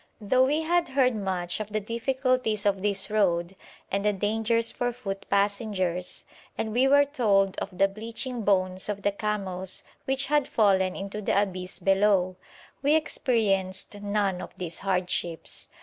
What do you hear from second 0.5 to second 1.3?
had heard